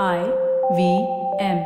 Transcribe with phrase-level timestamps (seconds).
[0.00, 0.20] I
[0.76, 0.82] V
[1.38, 1.58] M.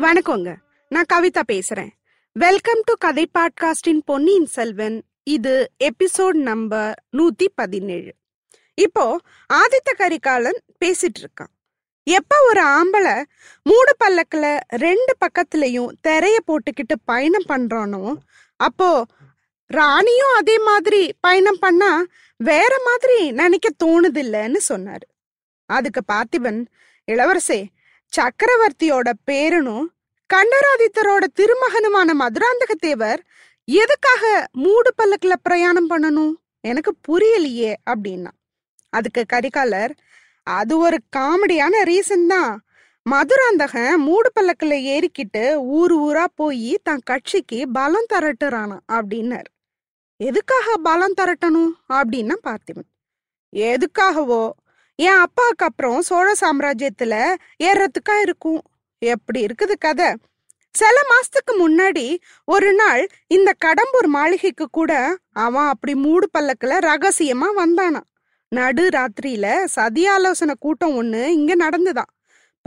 [0.00, 0.54] வணக்கங்க.
[0.88, 1.88] நான் கவிதா பேசுறேன்.
[2.32, 5.02] வெல்கம் டு கதை பாட்காஸ்டின் பொன்னியின் செல்வன்.
[5.22, 8.14] இது எபிசோட் நம்பர் நூத்தி பதினேழு.
[8.74, 9.20] இப்போ
[9.52, 11.54] ஆதித்த கரிகாலன் பேசிட்டு இருக்கான்.
[12.04, 13.22] எப்ப ஒரு ஆம்பளை
[13.62, 18.16] மூடு பல்லக்கில் ரெண்டு பக்கத்துலயும் திரைய போட்டுக்கிட்டு பயணம் பண்றானோ
[18.56, 19.04] அப்போ
[19.66, 22.04] ராணியும் அதே மாதிரி பயணம் பண்ணா
[22.36, 25.06] வேற மாதிரி நினைக்க தோணுதில்லைன்னு சொன்னாரு.
[25.66, 26.66] அதுக்கு பார்த்திபன்
[27.08, 27.64] இளவரசே
[28.12, 29.86] சக்கரவர்த்தியோட பேரனும்
[30.30, 33.22] கண்டராதித்தரோட திருமகனுமான மதுராந்தக தேவர்
[33.64, 36.32] எதுக்காக மூடு பல்லக்கில் பிரயாணம் பண்ணணும்?
[36.60, 38.30] எனக்கு புரியலையே அப்படின்னா.
[38.88, 39.92] அதுக்கு கரிகாலர்
[40.58, 42.52] அது ஒரு காமெடியான ரீசன் தான்.
[43.06, 45.44] மதுராந்தகன் மூடு பல்லக்கில் ஏறிக்கிட்டு
[45.78, 49.50] ஊர் ஊரா போய் தன் கட்சிக்கு பலம் தரட்டுறானா அப்படின்னாரு.
[50.20, 52.88] எதுக்காக பலம் திரட்டணும் அப்படின்னா பார்த்திபன்
[53.52, 54.42] எதுக்காகவோ?
[54.98, 57.14] என் அப்பாவுக்கு அப்புறம் சோழ சாம்ராஜ்யத்துல
[57.62, 58.60] ஏறத்துக்கா இருக்கும்.
[59.02, 60.08] எப்படி இருக்குது கதை?
[60.74, 62.04] சில மாசத்துக்கு முன்னாடி
[62.48, 64.92] ஒரு நாள் இந்த கடம்பூர் மாளிகைக்கு கூட
[65.44, 68.06] அவன் அப்படி மூடு பல்லக்கில் ரகசியமா வந்தானாம்
[68.52, 72.10] நடு ராத்திரியில சதி ஆலோசனை கூட்டம் ஒண்ணு இங்க நடந்துதான்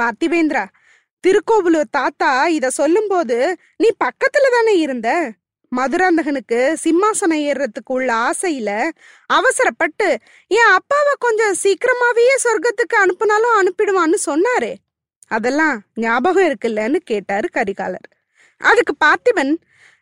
[0.01, 0.65] பார்த்திவேந்திரா
[1.23, 5.31] திருக்கோவிலூர் தாத்தா இத சொல்லும்போது நீ பக்கத்துல தானே இருந்த?
[5.71, 8.89] மதுராந்தகனுக்கு சிம்மாசனம் ஏறுறதுக்கு உள்ள ஆசையில
[9.29, 10.07] அவசரப்பட்டு
[10.47, 14.73] என் அப்பாவை கொஞ்சம் சீக்கிரமாவே சொர்க்கத்துக்கு அனுப்புனாலும் அனுப்பிடுவான்னு சொன்னாரே.
[15.27, 18.07] அதெல்லாம் ஞாபகம் இருக்குல்லன்னு கேட்டாரு கரிகாலர்.
[18.61, 19.53] அதுக்கு பார்த்திபன்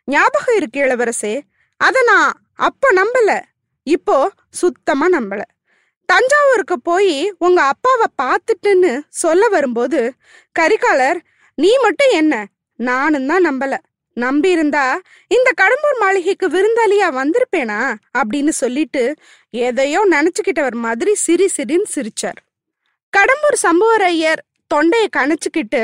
[0.04, 1.40] ஞாபகம் இருக்கு இளவரசே
[1.76, 3.42] அத நான் அப்ப நம்பல.
[3.86, 5.42] இப்போ சுத்தமா நம்பல.
[6.12, 10.00] தஞ்சாவூருக்கு போய் உங்க அப்பாவை பார்த்துட்டுன்னு சொல்ல வரும்போது
[10.58, 11.18] கரிகாலர்
[11.58, 12.34] நீ மட்டும் என்ன?
[12.78, 13.74] நானும் தான் நம்பல.
[14.16, 14.84] நம்பியிருந்தா
[15.28, 17.78] இந்த கடம்பூர் மாளிகைக்கு விருந்தாளியா வந்திருப்பேனா?
[18.18, 19.02] அப்படின்னு சொல்லிட்டு
[19.50, 22.40] எதையோ நினைச்சுக்கிட்டவர் மாதிரி சிரி சிரின்னு சிரிச்சார்.
[23.12, 25.82] கடம்பூர் சம்புவரையர் தொண்டையை கணச்சுக்கிட்டு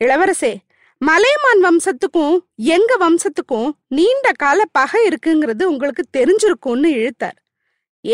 [0.00, 0.52] இளவரசே
[1.00, 2.36] மலையமான் வம்சத்துக்கும்
[2.76, 7.38] எங்க வம்சத்துக்கும் நீண்ட கால பகை இருக்குங்கிறது உங்களுக்கு தெரிஞ்சிருக்கும்னு இழுத்தார்.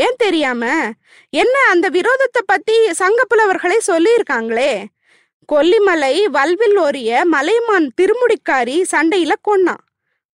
[0.03, 0.65] ஏன் தெரியாம?
[1.33, 4.71] என்ன அந்த விரோதத்தை பத்தி சங்க புலவர்களே சொல்லியிருக்காங்களே?
[5.49, 9.83] கொல்லிமலை வல்வில் ஓரிய மலைமான் திருமுடிக்காரி சண்டையில கொன்னான்.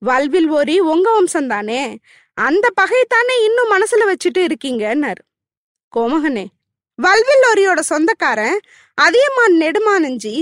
[0.03, 1.83] வல்வில் ஓரி உங்க வம்சந்தானே
[2.39, 5.23] அந்த பகை தானே இன்னும் மனசுல வச்சுட்டு இருக்கீங்கன்னாரு.
[5.93, 6.47] கோமகனே
[6.99, 8.59] வல்வில் ஓரியோட சொந்தக்காரன்
[8.99, 10.37] அதியமான் நெடுமானஞ்சி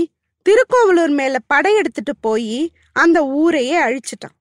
[0.45, 2.57] திருக்கோவலூர் மேல படையெடுத்துட்டு போய்
[2.93, 4.37] அந்த ஊரையே அழிச்சிட்டான்.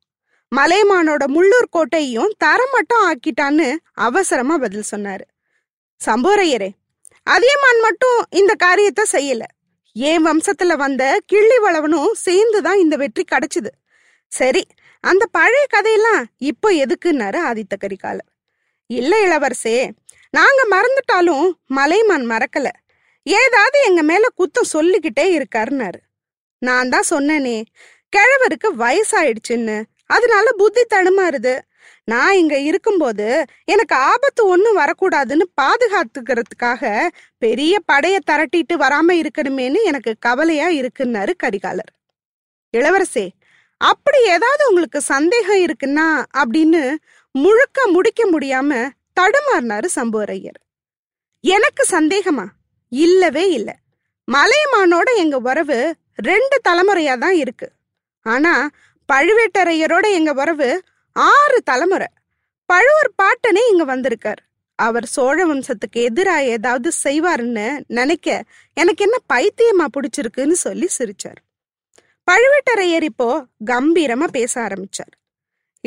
[0.57, 2.33] மலைமானோட முள்ளூர் கோட்டையும்
[2.73, 5.25] மட்டும் ஆக்கிட்டான்னு அவசரமா பதில் சொன்னாரு.
[6.01, 6.71] சம்போரையரே
[7.23, 9.43] அதியமான் மட்டும் இந்த காரியத்தை செய்யல.
[9.93, 13.71] என் வம்சத்துல வந்த கிள்ளி வளவனும் சேர்ந்துதான் இந்த வெற்றி கிடைச்சது.
[14.33, 14.67] சரி
[15.01, 18.29] அந்த பழைய கதையெல்லாம் இப்போ எதுக்குன்னாரு ஆதித்த கரிகாலர்.
[18.87, 19.91] இல்ல இளவரசே
[20.31, 22.69] நாங்க மறந்துட்டாலும் மலைமான் மறக்கல.
[23.23, 26.01] ஏதாவது எங்க மேல குத்தம் சொல்லிக்கிட்டே இருக்காருன்னாரு.
[26.59, 27.65] நான் தான் சொன்னேனே
[28.13, 31.55] கிழவருக்கு வயசாயிடுச்சுன்னு அதனால புத்தி தடுமாறுது.
[32.05, 33.27] நான் இங்க இருக்கும்போது
[33.65, 37.09] எனக்கு ஆபத்து ஒன்றும் வரக்கூடாதுன்னு பாதுகாத்துக்கிறதுக்காக
[37.39, 41.93] பெரிய படைய திரட்டிட்டு வராம இருக்கணுமேன்னு எனக்கு கவலையா இருக்குன்னாரு கரிகாலர்.
[42.75, 43.27] இளவரசே
[43.81, 46.07] அப்படி ஏதாவது உங்களுக்கு சந்தேகம் இருக்குன்னா
[46.39, 46.83] அப்படின்னு
[47.35, 48.71] முழுக்க முடிக்க முடியாம
[49.21, 50.59] தடுமாறினாரு சம்புவரையர்.
[51.45, 52.47] எனக்கு சந்தேகமா?
[52.93, 53.75] இல்லவே இல்லை.
[54.29, 55.79] மலையமானோட எங்க உறவு
[56.23, 57.69] ரெண்டு தலைமுறையா தான் இருக்கு.
[58.27, 58.55] ஆனா
[59.13, 60.83] பழுவேட்டரையரோட எங்க உறவு
[61.13, 62.07] ஆறு தலைமுறை.
[62.67, 64.43] பழுவர் பாட்டனே இங்க வந்திருக்கார்.
[64.75, 71.41] அவர் சோழ வம்சத்துக்கு எதிராக ஏதாவது செய்வாருன்னு நினைக்க எனக்கு என்ன பைத்தியமா பிடிச்சிருக்குன்னு சொல்லி சிரிச்சார்.
[72.31, 75.13] பழுவேட்டரையர் இப்போ கம்பீரமா பேச ஆரம்பிச்சார்.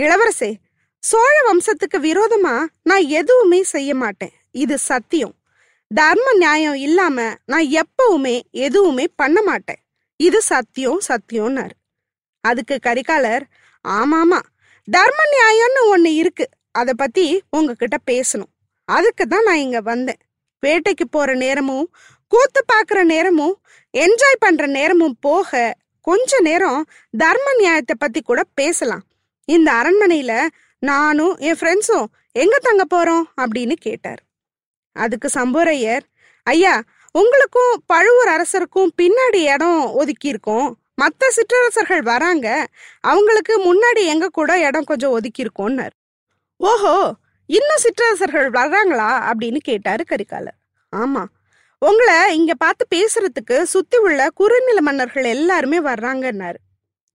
[0.01, 0.53] இளவரசே
[0.99, 4.33] சோழ வம்சத்துக்கு விரோதமா நான் எதுவுமே செய்ய மாட்டேன்.
[4.51, 5.35] இது சத்தியம்.
[5.93, 9.81] தர்ம நியாயம் இல்லாம நான் எப்பவுமே எதுவுமே பண்ண மாட்டேன்.
[10.15, 11.79] இது சத்தியம் சத்தியம்னாரு.
[12.41, 13.43] அதுக்கு கரிகாலர்
[13.87, 14.39] ஆமாமா
[14.87, 16.45] தர்ம நியாயம்னு ஒன்று இருக்கு.
[16.71, 18.51] அதை பத்தி உங்ககிட்ட பேசணும்.
[18.85, 20.19] அதுக்கு தான் நான் இங்க வந்தேன்.
[20.63, 21.85] வேட்டைக்கு போற நேரமும்
[22.27, 23.55] கூத்து பார்க்குற நேரமும்
[23.93, 26.81] என்ஜாய் பண்ற நேரமும் போக கொஞ்ச நேரம்
[27.17, 29.03] தர்ம நியாயத்தை பத்தி கூட பேசலாம்.
[29.45, 30.47] இந்த அரண்மனையில
[30.79, 34.21] நானும் என் ஃப்ரெண்ட்ஸும் எங்க தங்க போறோம் அப்படின்னு கேட்டார்.
[34.95, 36.05] அதுக்கு சம்போரையர்
[36.43, 40.69] ஐயா உங்களுக்கும் பழுவூர் அரசருக்கும் பின்னாடி இடம் ஒதுக்கி இருக்கோம்
[41.01, 42.47] மற்ற சிற்றரசர்கள் வராங்க
[43.01, 45.95] அவங்களுக்கு முன்னாடி எங்க கூட இடம் கொஞ்சம் ஒதுக்கியிருக்கோன்னார்.
[46.57, 46.95] ஓஹோ
[47.45, 49.11] இன்னும் சிற்றரசர்கள் வர்றாங்களா?
[49.29, 50.57] அப்படின்னு கேட்டாரு கரிகாலர்.
[50.95, 51.23] ஆமா
[51.85, 56.59] உங்களை இங்க பார்த்து பேசுறதுக்கு சுத்தி உள்ள குறுநில மன்னர்கள் எல்லாருமே வர்றாங்கன்னாரு.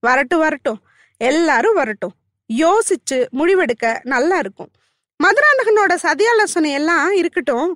[0.03, 0.81] வரட்டும் வரட்டும்
[1.21, 2.15] எல்லாரும் வரட்டும்.
[2.51, 4.73] யோசிச்சு முடிவெடுக்க நல்லா இருக்கும்.
[5.21, 7.71] மதுராந்தகனோட சதியாலோசனை எல்லாம் இருக்கட்டும்.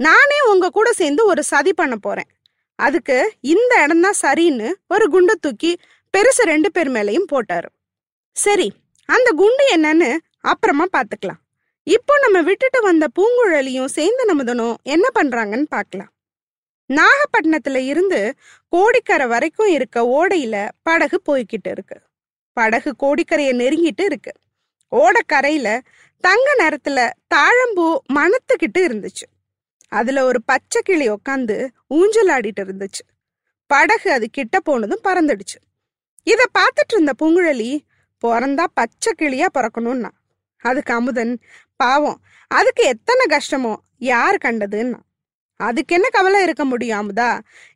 [0.00, 2.30] நானே உங்க கூட சேர்ந்து ஒரு சதி பண்ண போறேன்.
[2.86, 3.16] அதுக்கு
[3.52, 5.72] இந்த இடம்தான் சரின்னு ஒரு குண்டை தூக்கி
[6.14, 7.68] பெருசு ரெண்டு பேர் மேலையும் போட்டாரு.
[8.36, 8.68] சரி
[9.08, 10.10] அந்த குண்டு என்னன்னு
[10.50, 11.40] அப்புறமா பாத்துக்கலாம்.
[11.86, 16.10] இப்போ நம்ம விட்டுட்டு வந்த பூங்குழலியும் சேர்ந்து நமதனும் என்ன பண்றாங்கன்னு பார்க்கலாம்
[16.90, 18.20] நாகப்பட்டினத்துல இருந்து
[18.72, 21.96] கோடிக்கரை வரைக்கும் இருக்க ஓடையில படகு போய்கிட்டு இருக்கு.
[22.56, 24.32] படகு கோடிக்கரையை நெருங்கிட்டு இருக்கு.
[24.92, 25.68] ஓடக்கரையில
[26.24, 26.98] தங்க நேரத்துல
[27.34, 27.86] தாழம்பூ
[28.16, 29.26] மணத்துக்கிட்டு இருந்துச்சு.
[29.92, 33.02] அதுல ஒரு பச்சை கிளி உக்காந்து ஊஞ்சல் ஆடிட்டு இருந்துச்சு.
[33.66, 35.58] படகு அது கிட்ட போனதும் பறந்துடுச்சு.
[36.26, 37.70] இத பார்த்துட்டு இருந்த பூங்குழலி
[38.22, 40.10] பிறந்தா பச்சை கிளியா பிறக்கணும்னா.
[40.64, 41.40] அதுக்கு அமுதன்
[41.76, 42.18] பாவம்
[42.50, 44.98] அதுக்கு எத்தனை கஷ்டமோ யார் கண்டதுன்னா.
[45.60, 47.30] அதுக்கு என்ன கவலை இருக்க முடியும் அமுதா?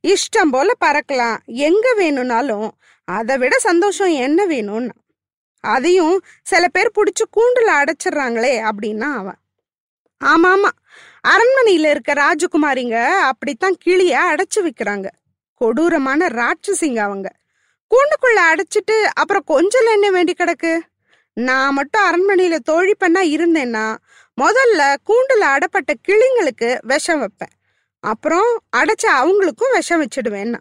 [0.05, 1.39] இஷ்டம் போல பறக்கலாம்.
[1.47, 2.69] எங்க வேணும்னாலும்
[3.09, 4.95] அதை விட சந்தோஷம் என்ன வேணும்னா.
[5.65, 9.39] அதையும் சில பேர் பிடிச்சி கூண்டுல அடைச்சிடுறாங்களே அப்படின்னா அவன்.
[10.21, 10.71] ஆமா ஆமா
[11.29, 15.07] அரண்மனையில இருக்க ராஜகுமாரிங்க அப்படித்தான் கிளிய அடைச்சு வைக்கிறாங்க.
[15.55, 17.31] கொடூரமான ராட்சசிங்க அவங்க.
[17.91, 20.81] கூண்டுக்குள்ள அடைச்சிட்டு அப்புறம் கொஞ்சம் என்ன வேண்டி கிடக்கு?
[21.33, 23.97] நான் மட்டும் அரண்மனையில தோழி பண்ணா இருந்தேன்னா
[24.41, 27.49] முதல்ல கூண்டுல அடப்பட்ட கிளிங்களுக்கு விஷம் வைப்பேன்.
[28.01, 30.59] அப்புறம் அடைச்ச அவங்களுக்கும் விஷம் வச்சிடுவேன்னா.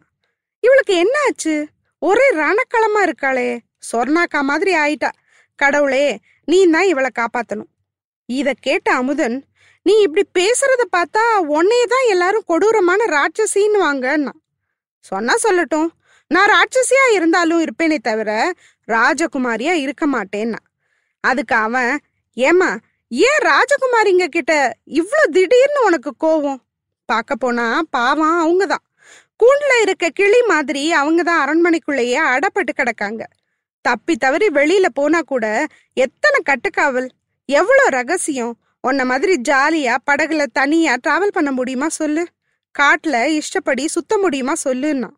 [0.59, 1.67] இவளுக்கு என்ன ஆச்சு?
[1.99, 3.59] ஒரே ரணக்களமா இருக்காளே.
[3.91, 5.09] சொர்ணாக்கா மாதிரி ஆயிட்டா.
[5.55, 7.71] கடவுளே நீ தான் இவளை காப்பாத்தணும்.
[8.25, 9.43] இத கேட்ட அமுதன்
[9.85, 11.23] நீ இப்படி பேசுறத பார்த்தா
[11.57, 14.33] உன்னையே தான் எல்லாரும் கொடூரமான ராட்சசின்னு வாங்கன்னா
[15.05, 15.89] சொன்னா சொல்லட்டும்.
[16.31, 18.29] நான் ராட்சசியா இருந்தாலும் இருப்பேனே தவிர
[18.87, 20.59] ராஜகுமாரியா இருக்க மாட்டேன்னா.
[21.23, 21.91] அதுக்கு அவன்
[22.37, 22.69] ஏமா
[23.11, 24.53] ஏன் ராஜகுமாரிங்க கிட்ட
[24.99, 26.61] இவ்ளோ திடீர்னு உனக்கு கோவம்?
[27.09, 28.83] பார்க்க போனா பாவம் அவங்கதான்
[29.39, 33.23] கூண்டுல இருக்க கிளி மாதிரி அவங்க தான் அரண்மனைக்குள்ளேயே அடப்பட்டு கிடக்காங்க.
[33.85, 35.45] தப்பி தவறி வெளியில போனா கூட
[35.97, 37.09] எத்தனை கட்டுக்காவல்
[37.49, 38.53] எவ்வளோ ரகசியம்?
[38.87, 42.27] உன்ன மாதிரி ஜாலியா படகுல தனியா டிராவல் பண்ண முடியுமா சொல்லு?
[42.79, 45.09] காட்டுல இஷ்டப்படி சுத்த முடியுமா சொல்லுன்னா.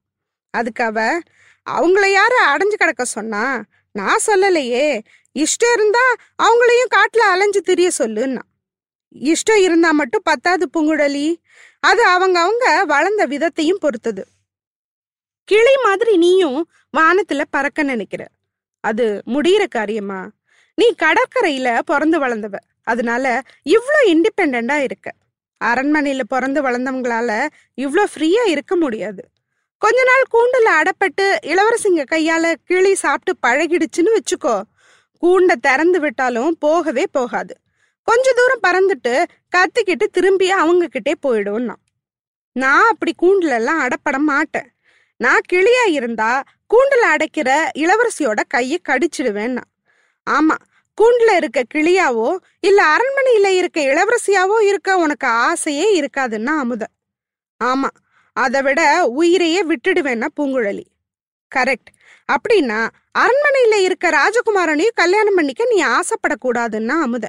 [0.49, 1.19] அதுக்கு அவ
[1.69, 3.63] அவங்கள யார அடைஞ்சு கிடக்க சொன்னா?
[3.91, 4.99] நான் சொல்லலையே.
[5.39, 6.03] இஷ்டம் இருந்தா
[6.43, 8.41] அவங்களையும் காட்டுல அலைஞ்சு திரிய சொல்லுன்னா.
[9.15, 11.35] இஷ்டம் இருந்தா மட்டும் பத்தாது பூங்குழலி
[11.79, 14.27] அது அவங்க அவங்க வளர்ந்த விதத்தையும் பொறுத்தது.
[15.43, 18.27] கிளி மாதிரி நீயும் வானத்துல பறக்க நினைக்கிற.
[18.79, 20.29] அது முடியிற காரியமா?
[20.75, 22.55] நீ கடற்கரையில பிறந்து வளர்ந்தவ.
[22.85, 25.07] அதனால இவ்வளோ இண்டிபெண்டா இருக்க.
[25.61, 27.31] அரண்மனையில பிறந்து வளர்ந்தவங்களால
[27.81, 29.23] இவ்வளோ ஃப்ரீயா இருக்க முடியாது.
[29.77, 34.55] கொஞ்ச நாள் கூண்டுல அடப்பட்டு இளவரசிங்க கையால கிளி சாப்பிட்டு பழகிடுச்சுன்னு வச்சுக்கோ.
[35.23, 37.55] கூண்டை திறந்து விட்டாலும் போகவே போகாது.
[38.07, 39.13] கொஞ்ச தூரம் பறந்துட்டு
[39.55, 41.75] கத்திக்கிட்டு திரும்பி அவங்க கிட்டே போயிடும்னா.
[42.55, 44.69] நான் அப்படி கூண்டுல எல்லாம் அடப்பட மாட்டேன்.
[45.19, 46.31] நான் கிளியா இருந்தா
[46.73, 49.65] கூண்டுல அடைக்கிற இளவரசியோட கையை கடிச்சிடுவேன்னா.
[50.27, 50.55] ஆமா
[51.01, 56.83] கூண்டுல இருக்க கிளியாவோ இல்ல அரண்மனையில இருக்க இளவரசியாவோ இருக்க உனக்கு ஆசையே இருக்காதுன்னா அமுத.
[57.63, 57.89] ஆமா
[58.33, 60.85] அதை விட உயிரையே விட்டுடுவேன்னா பூங்குழலி.
[61.55, 61.91] கரெக்ட்.
[62.29, 62.89] அப்படின்னா
[63.19, 67.25] அரண்மனையில இருக்க ராஜகுமாரனையும் கல்யாணம் பண்ணிக்க நீ ஆசைப்படக்கூடாதுன்னா அமுத.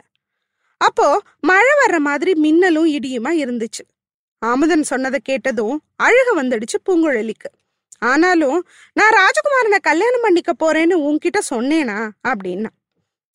[0.81, 3.85] அப்போ மழை வர்ற மாதிரி மின்னலும் இடியுமா இருந்துச்சு.
[4.39, 7.51] அமுதன் சொன்னதை கேட்டதும் அழுக வந்துடுச்சு பூங்குழலிக்கு.
[7.99, 12.71] ஆனாலும் நான் ராஜகுமாரனை கல்யாணம் பண்ணிக்க போறேன்னு உன்கிட்ட சொன்னேனா அப்படின்னா.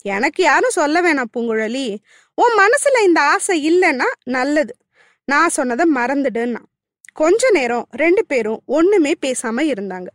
[0.02, 1.98] எனக்கு யாரும் சொல்ல வேணாம் பூங்குழலி.
[2.34, 4.76] உன் மனசுல இந்த ஆசை இல்லைன்னா நல்லது.
[5.26, 6.58] நான் சொன்னதை மறந்துடுன்னா.
[7.14, 10.08] கொஞ்ச நேரம் ரெண்டு பேரும் ஒண்ணுமே பேசாம இருந்தாங்க.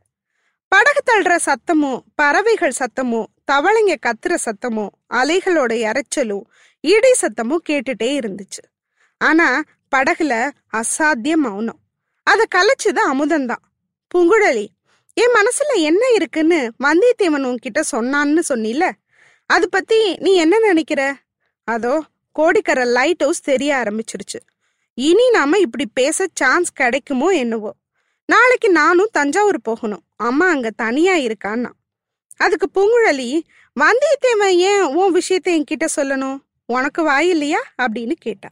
[0.69, 6.43] படகு தள்ளுற சத்தமும் பறவைகள் சத்தமும் தவளைங்க கத்துற சத்தமும் அலைகளோட இறைச்சலும்
[6.81, 8.63] இடி சத்தமும் கேட்டுட்டே இருந்துச்சு.
[9.19, 9.63] ஆனா
[9.97, 11.79] படகுல அசாத்திய மௌனம்.
[12.23, 13.65] அதை கலைச்சது அமுதந்தான்
[14.15, 14.67] பூங்குழலி
[15.15, 18.91] என் மனசுல என்ன இருக்குன்னு வந்தியத்தேவன் உன்கிட்ட சொன்னான்னு சொன்னில
[19.47, 21.17] அது பத்தி நீ என்ன நினைக்கிற?
[21.65, 24.41] அதோ கோடிக்கரை லைட் ஹவுஸ் தெரிய ஆரம்பிச்சிருச்சு.
[24.95, 27.75] இனி நாம இப்படி பேச சான்ஸ் கிடைக்குமோ என்னவோ.
[28.27, 30.03] நாளைக்கு நானும் தஞ்சாவூர் போகணும்.
[30.17, 31.71] அம்மா அங்க தனியா இருக்கான்னா.
[32.37, 33.41] அதுக்கு பூங்குழலி
[33.81, 36.39] வந்தியத்தேவன் ஏன் உன் விஷயத்தை என்கிட்ட சொல்லணும்?
[36.67, 37.63] உனக்கு வாய் இல்லையா?
[37.83, 38.49] அப்படின்னு கேட்டா.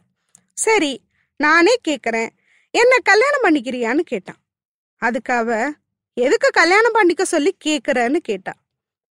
[0.55, 1.01] சரி
[1.37, 2.29] நானே கேக்குறேன்.
[2.71, 4.37] என்ன கல்யாணம் பண்ணிக்கிறியான்னு கேட்டான்
[4.97, 5.71] அதுக்கு அவ
[6.15, 8.53] எதுக்கு கல்யாணம் பண்ணிக்க சொல்லி கேக்குறன்னு கேட்டா.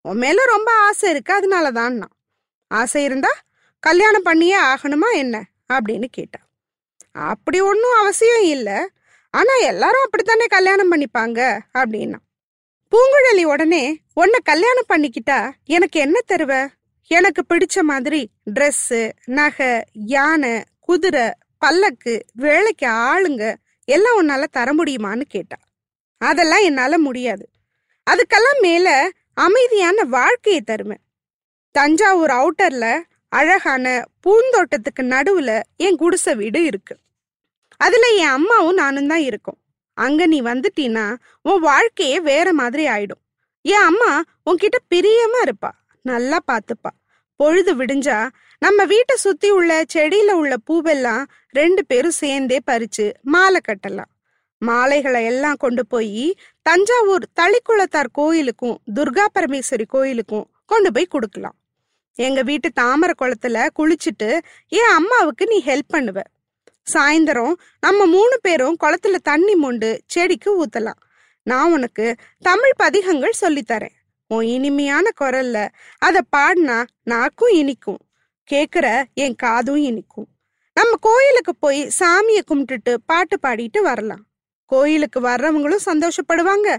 [0.02, 2.02] உன் மேல ரொம்ப ஆசை இருக்கு அதனாலதான்
[2.70, 3.32] ஆசை இருந்தா
[3.82, 5.44] கல்யாணம் பண்ணியே ஆகணுமா என்ன?
[5.72, 6.38] அப்படின்னு கேட்டா
[7.12, 8.78] அப்படி ஒன்றும் அவசியம் இல்லை.
[9.30, 11.40] ஆனா எல்லாரும் அப்படித்தானே கல்யாணம் பண்ணிப்பாங்க?
[11.74, 12.18] அப்படின்னா.
[12.92, 16.68] பூங்குழலி உடனே உன்னை கல்யாணம் பண்ணிக்கிட்டா எனக்கு என்ன தருவ?
[17.06, 23.54] எனக்கு பிடிச்ச மாதிரி ட்ரெஸ்ஸு நகை யானை குதிரை பல்லக்கு வேலைக்கு ஆளுங்க
[23.84, 25.56] எல்லாம் உன்னால தர முடியுமான்னு கேட்டா.
[26.18, 27.48] அதெல்லாம் என்னால முடியாது.
[28.10, 31.02] அதுக்கெல்லாம் மேல அமைதியான வாழ்க்கையை தருவேன்
[31.70, 36.96] தஞ்சாவூர் அவுட்டர்ல அழகான பூந்தோட்டத்துக்கு நடுவுல என் குடிசை வீடு இருக்கு.
[37.76, 39.58] அதுல என் அம்மாவும் நானும் தான் இருக்கோம்.
[39.94, 43.22] அங்க நீ வந்துட்டீன்னா உன் வாழ்க்கையே வேற மாதிரி ஆயிடும்.
[43.62, 45.70] என் அம்மா உன்கிட்ட பிரியமா இருப்பா
[46.02, 46.92] நல்லா பாத்துப்பா.
[47.36, 54.10] பொழுது விடிஞ்சா நம்ம வீட்டை சுத்தி உள்ள செடியில உள்ள பூவெல்லாம் ரெண்டு பேரும் சேர்ந்தே பறிச்சு மாலை கட்டலாம்.
[54.58, 61.56] மாலைகளை எல்லாம் கொண்டு போய் தஞ்சாவூர் தளிக்குளத்தார் கோயிலுக்கும் துர்கா பரமேஸ்வரி கோயிலுக்கும் கொண்டு போய் கொடுக்கலாம்.
[62.14, 64.28] எங்க வீட்டு தாமரை குளத்துல குளிச்சுட்டு
[64.68, 66.20] என் அம்மாவுக்கு நீ ஹெல்ப் பண்ணுவ?
[66.92, 71.00] சாயந்தரம் நம்ம மூணு பேரும் குளத்துல தண்ணி மொண்டு செடிக்கு ஊத்தலாம்.
[71.42, 78.02] நான் உனக்கு தமிழ் பதிகங்கள் சொல்லித்தரேன் உன் இனிமையான குரல்ல அதை பாடினா நாக்கும் இனிக்கும்
[78.50, 80.28] கேக்குற என் காதும் இனிக்கும்.
[80.74, 84.26] நம்ம கோயிலுக்கு போய் சாமியை கும்பிட்டுட்டு பாட்டு பாடிட்டு வரலாம்.
[84.72, 86.76] கோயிலுக்கு வர்றவங்களும் சந்தோஷப்படுவாங்க.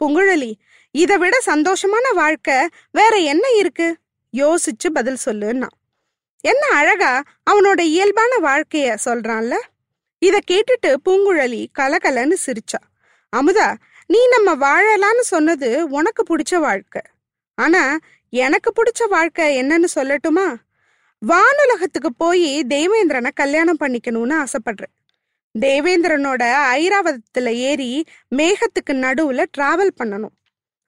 [0.00, 0.52] புங்குழலி
[0.90, 3.96] இதை விட சந்தோஷமான வாழ்க்கை வேற என்ன இருக்கு?
[4.32, 5.68] யோசிச்சு பதில் சொல்லுன்னா.
[6.40, 9.54] என்ன அழகா அவனோட இயல்பான வாழ்க்கைய சொல்றான்ல?
[10.18, 12.80] இத கேட்டுட்டு பூங்குழலி கலகலன்னு சிரிச்சா.
[13.36, 13.74] அமுதா
[14.06, 17.02] நீ நம்ம வாழலான்னு சொன்னது உனக்கு பிடிச்ச வாழ்க்கை.
[17.54, 17.98] ஆனா
[18.30, 20.46] எனக்கு பிடிச்ச வாழ்க்கை என்னன்னு சொல்லட்டுமா?
[21.22, 24.94] வானுலகத்துக்கு போய் தேவேந்திரனை கல்யாணம் பண்ணிக்கணும்னு ஆசைப்படுறேன்.
[25.60, 26.42] தேவேந்திரனோட
[26.72, 28.04] ஐராவதத்துல ஏறி
[28.36, 30.34] மேகத்துக்கு நடுவுல டிராவல் பண்ணணும்.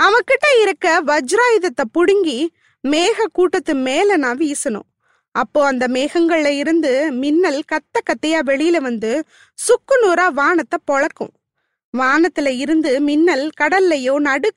[0.02, 2.46] அவன்கிட்ட இருக்க வஜ்ராயுதத்தை புடுங்கி
[2.88, 4.88] மேக கூட்டத்து மேல நான் வீசணும்.
[5.30, 11.34] அப்போ அந்த மேகங்கள்ல இருந்து மின்னல் கத்த கத்தையா வெளியில வந்து சுக்கு நூறா வானத்தை பொழக்கும்.
[11.98, 14.50] வானத்துல இருந்து மின்னல் கடல்லையோ நடு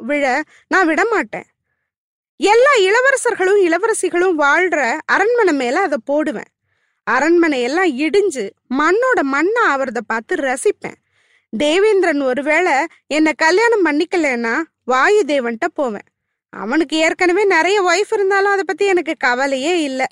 [0.00, 1.46] விழ நான் விட மாட்டேன்
[2.36, 6.50] எல்லா இளவரசர்களும் இளவரசிகளும் வாழ்ற அரண்மனை மேல அதை போடுவேன்.
[7.06, 8.44] அரண்மனை எல்லாம் இடிஞ்சு
[8.78, 10.98] மண்ணோட மண்ணா ஆவறத பார்த்து ரசிப்பேன்.
[11.52, 12.74] தேவேந்திரன் ஒருவேளை
[13.06, 16.06] என்னை கல்யாணம் பண்ணிக்கலன்னா வாயு தேவன்ட்ட போவேன்.
[16.52, 20.06] அவனுக்கு ஏற்கனவே நிறைய ஒய்ஃப் இருந்தாலும் அதை பத்தி எனக்கு கவலையே இல்லை.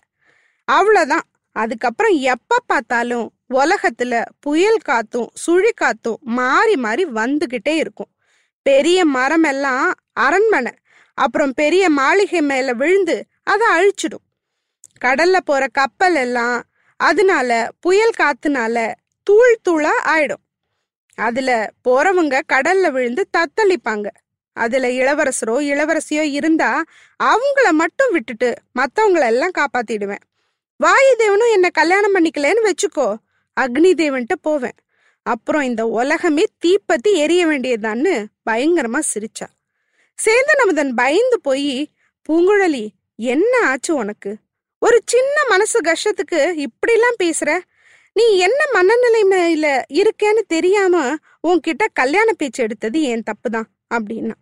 [0.69, 8.11] அவ்வளோதான் அதுக்கப்புறம் எப்ப பார்த்தாலும் உலகத்துல புயல் காத்தும் சுழி காத்தும் மாறி மாறி வந்துகிட்டே இருக்கும்.
[8.67, 10.73] பெரிய மரம் எல்லாம் அரண்மனை
[11.19, 13.17] அப்புறம் பெரிய மாளிகை மேல விழுந்து
[13.53, 14.25] அதை அழிச்சிடும்.
[15.05, 16.59] கடல்ல போற கப்பல் எல்லாம்
[16.97, 20.43] அதனால புயல் காத்துனால தூள் தூளா ஆயிடும்.
[21.15, 24.07] அதுல போறவங்க கடல்ல விழுந்து தத்தளிப்பாங்க.
[24.53, 26.83] அதுல இளவரசரோ இளவரசியோ இருந்தா
[27.25, 30.25] அவங்கள மட்டும் விட்டுட்டு மத்தவங்கள எல்லாம் காப்பாத்திடுவேன்.
[30.85, 33.15] வாயுதேவனும் என்ன கல்யாணம் பண்ணிக்கலன்னு வச்சுக்கோ
[33.61, 34.79] அக்னி தேவன்ட்ட போவேன்.
[35.23, 39.47] அப்புறம் இந்த உலகமே தீப்பத்தி எரிய வேண்டியதான்னு பயங்கரமா சிரிச்சா.
[40.15, 41.91] சேர்ந்த நமதன் பயந்து போய்
[42.29, 44.37] பூங்குழலி என்ன ஆச்சு உனக்கு?
[44.87, 47.61] ஒரு சின்ன மனசு கஷ்டத்துக்கு இப்படிலாம் பேசுற?
[48.13, 51.15] நீ என்ன மனநிலைமையில இருக்கேன்னு தெரியாம
[51.49, 53.65] உன்கிட்ட கல்யாண பேச்சு எடுத்தது என் தப்புதான்
[53.95, 54.33] அப்படின்னா.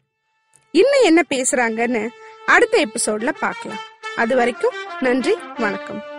[0.70, 2.08] இன்னும் என்ன பேசுறாங்கன்னு
[2.46, 3.80] அடுத்த எபிசோட்ல பார்க்கலாம்.
[4.16, 6.11] அது வரைக்கும் நன்றி வணக்கம்.